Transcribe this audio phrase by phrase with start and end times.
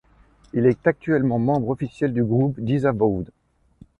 [0.53, 3.29] Il est actuellement membre officiel du groupe Disavowed.